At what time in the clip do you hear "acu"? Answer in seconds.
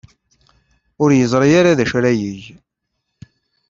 1.83-1.95